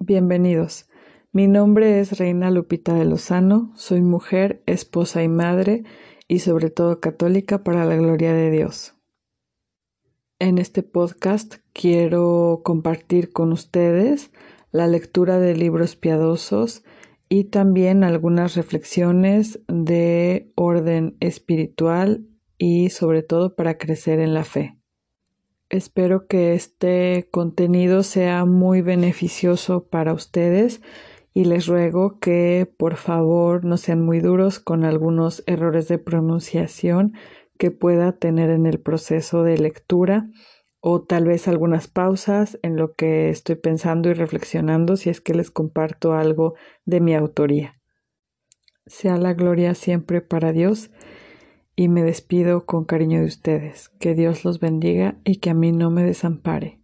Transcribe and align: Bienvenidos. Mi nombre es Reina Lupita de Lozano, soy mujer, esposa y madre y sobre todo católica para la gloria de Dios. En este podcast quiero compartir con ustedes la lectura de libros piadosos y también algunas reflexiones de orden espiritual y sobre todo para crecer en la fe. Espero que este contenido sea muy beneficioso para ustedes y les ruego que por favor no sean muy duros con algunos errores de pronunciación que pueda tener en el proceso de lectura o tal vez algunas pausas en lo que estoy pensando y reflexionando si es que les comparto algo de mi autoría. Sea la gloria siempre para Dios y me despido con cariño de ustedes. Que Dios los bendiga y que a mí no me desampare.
Bienvenidos. 0.00 0.88
Mi 1.32 1.48
nombre 1.48 1.98
es 1.98 2.18
Reina 2.18 2.52
Lupita 2.52 2.94
de 2.94 3.04
Lozano, 3.04 3.72
soy 3.74 4.00
mujer, 4.00 4.62
esposa 4.66 5.24
y 5.24 5.28
madre 5.28 5.82
y 6.28 6.38
sobre 6.38 6.70
todo 6.70 7.00
católica 7.00 7.64
para 7.64 7.84
la 7.84 7.96
gloria 7.96 8.32
de 8.32 8.48
Dios. 8.52 8.94
En 10.38 10.58
este 10.58 10.84
podcast 10.84 11.56
quiero 11.72 12.60
compartir 12.64 13.32
con 13.32 13.50
ustedes 13.50 14.30
la 14.70 14.86
lectura 14.86 15.40
de 15.40 15.56
libros 15.56 15.96
piadosos 15.96 16.84
y 17.28 17.44
también 17.44 18.04
algunas 18.04 18.54
reflexiones 18.54 19.58
de 19.66 20.52
orden 20.54 21.16
espiritual 21.18 22.24
y 22.56 22.90
sobre 22.90 23.24
todo 23.24 23.56
para 23.56 23.78
crecer 23.78 24.20
en 24.20 24.32
la 24.32 24.44
fe. 24.44 24.77
Espero 25.70 26.26
que 26.26 26.54
este 26.54 27.28
contenido 27.30 28.02
sea 28.02 28.46
muy 28.46 28.80
beneficioso 28.80 29.84
para 29.84 30.14
ustedes 30.14 30.80
y 31.34 31.44
les 31.44 31.66
ruego 31.66 32.18
que 32.20 32.72
por 32.78 32.96
favor 32.96 33.66
no 33.66 33.76
sean 33.76 34.00
muy 34.00 34.20
duros 34.20 34.60
con 34.60 34.84
algunos 34.84 35.44
errores 35.46 35.86
de 35.86 35.98
pronunciación 35.98 37.12
que 37.58 37.70
pueda 37.70 38.12
tener 38.12 38.48
en 38.48 38.64
el 38.64 38.80
proceso 38.80 39.42
de 39.42 39.58
lectura 39.58 40.30
o 40.80 41.02
tal 41.02 41.26
vez 41.26 41.48
algunas 41.48 41.86
pausas 41.86 42.58
en 42.62 42.76
lo 42.76 42.94
que 42.94 43.28
estoy 43.28 43.56
pensando 43.56 44.08
y 44.08 44.14
reflexionando 44.14 44.96
si 44.96 45.10
es 45.10 45.20
que 45.20 45.34
les 45.34 45.50
comparto 45.50 46.14
algo 46.14 46.54
de 46.86 47.00
mi 47.00 47.14
autoría. 47.14 47.78
Sea 48.86 49.18
la 49.18 49.34
gloria 49.34 49.74
siempre 49.74 50.22
para 50.22 50.52
Dios 50.52 50.90
y 51.78 51.86
me 51.86 52.02
despido 52.02 52.66
con 52.66 52.84
cariño 52.84 53.20
de 53.20 53.26
ustedes. 53.26 53.90
Que 54.00 54.16
Dios 54.16 54.44
los 54.44 54.58
bendiga 54.58 55.14
y 55.22 55.36
que 55.36 55.50
a 55.50 55.54
mí 55.54 55.70
no 55.70 55.92
me 55.92 56.02
desampare. 56.02 56.77